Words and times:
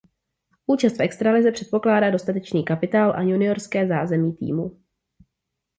Účast 0.65 0.97
v 0.97 1.01
extralize 1.01 1.51
předpokládá 1.51 2.09
dostatečný 2.09 2.65
kapitál 2.65 3.11
a 3.13 3.21
juniorské 3.21 3.87
zázemí 3.87 4.33
týmu. 4.35 4.81